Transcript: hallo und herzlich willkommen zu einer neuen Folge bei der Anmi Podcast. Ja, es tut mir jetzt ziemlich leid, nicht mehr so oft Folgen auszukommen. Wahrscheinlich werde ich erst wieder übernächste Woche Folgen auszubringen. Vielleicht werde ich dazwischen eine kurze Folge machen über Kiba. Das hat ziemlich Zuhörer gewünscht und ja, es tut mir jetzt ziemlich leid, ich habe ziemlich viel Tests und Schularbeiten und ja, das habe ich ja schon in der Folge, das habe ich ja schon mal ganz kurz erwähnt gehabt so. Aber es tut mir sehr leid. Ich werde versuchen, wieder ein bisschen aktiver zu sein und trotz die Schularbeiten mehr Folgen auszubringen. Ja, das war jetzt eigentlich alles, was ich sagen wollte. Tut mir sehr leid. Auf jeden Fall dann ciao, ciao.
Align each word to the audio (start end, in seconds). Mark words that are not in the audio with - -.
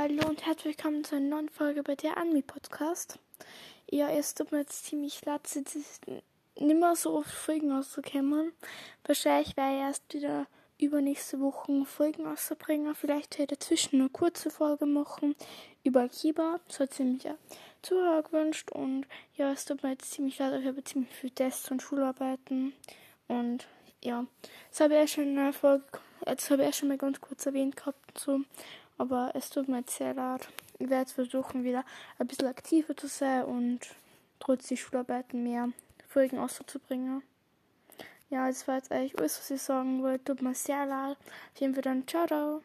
hallo 0.00 0.28
und 0.28 0.46
herzlich 0.46 0.76
willkommen 0.76 1.02
zu 1.02 1.16
einer 1.16 1.26
neuen 1.26 1.48
Folge 1.48 1.82
bei 1.82 1.96
der 1.96 2.18
Anmi 2.18 2.40
Podcast. 2.40 3.18
Ja, 3.90 4.08
es 4.08 4.32
tut 4.32 4.52
mir 4.52 4.58
jetzt 4.58 4.84
ziemlich 4.84 5.24
leid, 5.24 5.42
nicht 5.52 6.80
mehr 6.80 6.94
so 6.94 7.14
oft 7.14 7.32
Folgen 7.32 7.72
auszukommen. 7.72 8.52
Wahrscheinlich 9.04 9.56
werde 9.56 9.74
ich 9.74 9.80
erst 9.80 10.14
wieder 10.14 10.46
übernächste 10.78 11.40
Woche 11.40 11.84
Folgen 11.84 12.28
auszubringen. 12.28 12.94
Vielleicht 12.94 13.40
werde 13.40 13.54
ich 13.54 13.58
dazwischen 13.58 13.98
eine 13.98 14.08
kurze 14.08 14.50
Folge 14.50 14.86
machen 14.86 15.34
über 15.82 16.08
Kiba. 16.08 16.60
Das 16.68 16.78
hat 16.78 16.94
ziemlich 16.94 17.26
Zuhörer 17.82 18.22
gewünscht 18.22 18.70
und 18.70 19.04
ja, 19.34 19.50
es 19.50 19.64
tut 19.64 19.82
mir 19.82 19.90
jetzt 19.90 20.12
ziemlich 20.12 20.38
leid, 20.38 20.60
ich 20.60 20.66
habe 20.68 20.84
ziemlich 20.84 21.12
viel 21.12 21.30
Tests 21.30 21.72
und 21.72 21.82
Schularbeiten 21.82 22.72
und 23.26 23.66
ja, 24.00 24.24
das 24.70 24.78
habe 24.78 24.94
ich 24.94 25.00
ja 25.00 25.06
schon 25.08 25.24
in 25.24 25.34
der 25.34 25.52
Folge, 25.52 25.86
das 26.20 26.48
habe 26.50 26.62
ich 26.62 26.68
ja 26.68 26.72
schon 26.72 26.88
mal 26.88 26.98
ganz 26.98 27.20
kurz 27.20 27.46
erwähnt 27.46 27.76
gehabt 27.76 28.16
so. 28.16 28.42
Aber 28.98 29.30
es 29.34 29.50
tut 29.50 29.68
mir 29.68 29.84
sehr 29.86 30.14
leid. 30.14 30.48
Ich 30.78 30.90
werde 30.90 31.10
versuchen, 31.10 31.64
wieder 31.64 31.84
ein 32.18 32.26
bisschen 32.26 32.48
aktiver 32.48 32.96
zu 32.96 33.06
sein 33.06 33.44
und 33.44 33.80
trotz 34.40 34.66
die 34.68 34.76
Schularbeiten 34.76 35.42
mehr 35.42 35.70
Folgen 36.08 36.38
auszubringen. 36.38 37.22
Ja, 38.30 38.46
das 38.48 38.68
war 38.68 38.76
jetzt 38.76 38.92
eigentlich 38.92 39.18
alles, 39.18 39.38
was 39.38 39.50
ich 39.50 39.62
sagen 39.62 40.02
wollte. 40.02 40.24
Tut 40.24 40.42
mir 40.42 40.54
sehr 40.54 40.84
leid. 40.84 41.16
Auf 41.54 41.60
jeden 41.60 41.74
Fall 41.74 41.82
dann 41.82 42.06
ciao, 42.06 42.26
ciao. 42.26 42.62